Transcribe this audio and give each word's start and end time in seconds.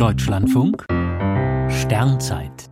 Deutschlandfunk 0.00 0.86
Sternzeit 1.68 2.70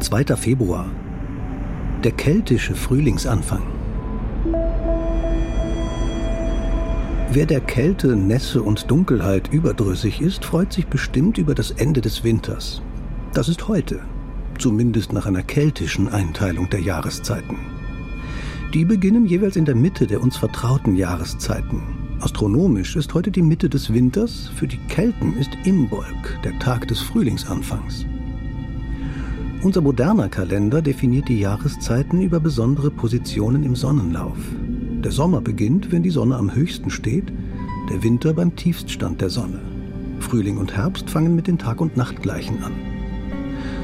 2. 0.00 0.24
Februar 0.36 0.90
Der 2.02 2.12
keltische 2.12 2.74
Frühlingsanfang 2.74 3.62
Wer 7.30 7.44
der 7.44 7.60
Kälte, 7.60 8.16
Nässe 8.16 8.62
und 8.62 8.90
Dunkelheit 8.90 9.52
überdrüssig 9.52 10.22
ist, 10.22 10.46
freut 10.46 10.72
sich 10.72 10.86
bestimmt 10.86 11.36
über 11.36 11.54
das 11.54 11.70
Ende 11.72 12.00
des 12.00 12.24
Winters. 12.24 12.80
Das 13.34 13.50
ist 13.50 13.68
heute, 13.68 14.00
zumindest 14.58 15.12
nach 15.12 15.26
einer 15.26 15.42
keltischen 15.42 16.08
Einteilung 16.08 16.70
der 16.70 16.80
Jahreszeiten. 16.80 17.58
Die 18.72 18.86
beginnen 18.86 19.26
jeweils 19.26 19.56
in 19.56 19.66
der 19.66 19.76
Mitte 19.76 20.06
der 20.06 20.22
uns 20.22 20.38
vertrauten 20.38 20.96
Jahreszeiten. 20.96 22.03
Astronomisch 22.24 22.96
ist 22.96 23.12
heute 23.12 23.30
die 23.30 23.42
Mitte 23.42 23.68
des 23.68 23.92
Winters, 23.92 24.48
für 24.54 24.66
die 24.66 24.78
Kelten 24.88 25.36
ist 25.36 25.50
Imbolg, 25.64 26.40
der 26.42 26.58
Tag 26.58 26.88
des 26.88 26.98
Frühlingsanfangs. 27.00 28.06
Unser 29.62 29.82
moderner 29.82 30.30
Kalender 30.30 30.80
definiert 30.80 31.28
die 31.28 31.38
Jahreszeiten 31.38 32.22
über 32.22 32.40
besondere 32.40 32.90
Positionen 32.90 33.62
im 33.62 33.76
Sonnenlauf. 33.76 34.38
Der 35.04 35.12
Sommer 35.12 35.42
beginnt, 35.42 35.92
wenn 35.92 36.02
die 36.02 36.08
Sonne 36.08 36.36
am 36.36 36.54
höchsten 36.54 36.88
steht, 36.88 37.30
der 37.90 38.02
Winter 38.02 38.32
beim 38.32 38.56
Tiefststand 38.56 39.20
der 39.20 39.28
Sonne. 39.28 39.60
Frühling 40.20 40.56
und 40.56 40.74
Herbst 40.74 41.10
fangen 41.10 41.36
mit 41.36 41.46
den 41.46 41.58
Tag- 41.58 41.82
und 41.82 41.98
Nachtgleichen 41.98 42.64
an. 42.64 42.72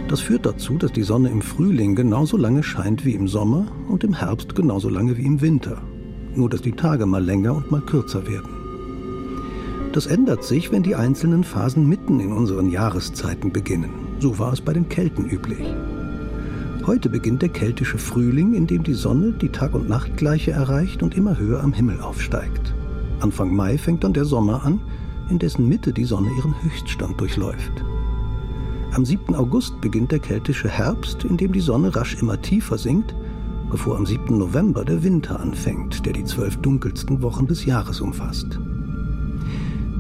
Das 0.09 0.21
führt 0.21 0.47
dazu, 0.47 0.79
dass 0.79 0.93
die 0.93 1.02
Sonne 1.02 1.29
im 1.29 1.43
Frühling 1.43 1.95
genauso 1.95 2.38
lange 2.38 2.63
scheint 2.63 3.05
wie 3.05 3.13
im 3.13 3.29
Sommer 3.29 3.66
und 3.91 4.02
im 4.02 4.15
Herbst 4.15 4.55
genauso 4.55 4.88
lange 4.88 5.19
wie 5.19 5.27
im 5.27 5.43
Winter. 5.43 5.83
Nur 6.34 6.48
dass 6.48 6.62
die 6.62 6.73
Tage 6.73 7.07
mal 7.07 7.25
länger 7.25 7.55
und 7.55 7.70
mal 7.70 7.80
kürzer 7.80 8.27
werden. 8.27 8.51
Das 9.93 10.07
ändert 10.07 10.45
sich, 10.45 10.71
wenn 10.71 10.84
die 10.84 10.95
einzelnen 10.95 11.43
Phasen 11.43 11.88
mitten 11.88 12.21
in 12.21 12.33
unseren 12.33 12.71
Jahreszeiten 12.71 13.52
beginnen. 13.52 13.91
So 14.21 14.38
war 14.38 14.52
es 14.52 14.60
bei 14.60 14.73
den 14.73 14.88
Kelten 14.88 15.29
üblich. 15.29 15.74
Heute 16.87 17.09
beginnt 17.09 17.43
der 17.43 17.49
keltische 17.49 17.99
Frühling, 17.99 18.55
in 18.55 18.66
dem 18.66 18.85
die 18.85 18.95
Sonne 18.95 19.32
die 19.32 19.49
Tag- 19.49 19.74
und 19.74 19.88
Nachtgleiche 19.88 20.52
erreicht 20.52 21.02
und 21.02 21.16
immer 21.16 21.38
höher 21.38 21.63
am 21.63 21.73
Himmel 21.73 22.01
aufsteigt. 22.01 22.73
Anfang 23.21 23.55
Mai 23.55 23.77
fängt 23.77 24.05
dann 24.05 24.12
der 24.12 24.24
Sommer 24.24 24.65
an, 24.65 24.80
in 25.29 25.38
dessen 25.38 25.68
Mitte 25.68 25.93
die 25.93 26.05
Sonne 26.05 26.30
ihren 26.38 26.55
Höchststand 26.62 27.21
durchläuft. 27.21 27.73
Am 28.93 29.05
7. 29.05 29.35
August 29.35 29.80
beginnt 29.80 30.10
der 30.10 30.18
keltische 30.21 30.68
Herbst, 30.68 31.24
in 31.24 31.37
dem 31.37 31.52
die 31.52 31.60
Sonne 31.60 31.95
rasch 31.95 32.16
immer 32.21 32.40
tiefer 32.40 32.79
sinkt, 32.79 33.15
bevor 33.71 33.96
am 33.96 34.04
7. 34.04 34.37
November 34.37 34.85
der 34.85 35.02
Winter 35.02 35.40
anfängt, 35.40 36.04
der 36.04 36.13
die 36.13 36.24
zwölf 36.24 36.57
dunkelsten 36.57 37.23
Wochen 37.23 37.46
des 37.46 37.65
Jahres 37.65 38.01
umfasst. 38.01 38.59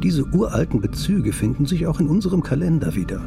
Diese 0.02 0.24
uralten 0.24 0.80
Bezüge 0.80 1.32
finden 1.32 1.66
sich 1.66 1.86
auch 1.86 2.00
in 2.00 2.08
unserem 2.08 2.42
Kalender 2.42 2.94
wieder. 2.94 3.20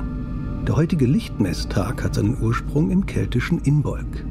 Der 0.67 0.75
heutige 0.75 1.05
Lichtmesstag 1.05 2.03
hat 2.03 2.16
seinen 2.16 2.41
Ursprung 2.41 2.91
im 2.91 3.05
keltischen 3.05 3.59
Imbolg. 3.59 4.25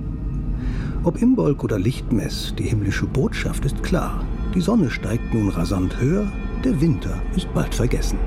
Ob 1.05 1.21
Imbolg 1.21 1.65
oder 1.65 1.79
Lichtmess, 1.79 2.55
die 2.59 2.65
himmlische 2.65 3.07
Botschaft 3.07 3.65
ist 3.65 3.83
klar. 3.83 4.25
Die 4.55 4.61
Sonne 4.61 4.91
steigt 4.91 5.35
nun 5.35 5.49
rasant 5.49 5.99
höher, 6.01 6.31
der 6.65 6.81
Winter 6.81 7.21
ist 7.35 7.53
bald 7.55 7.75
vergessen. 7.75 8.19